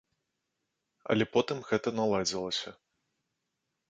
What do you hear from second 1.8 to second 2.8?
наладзілася.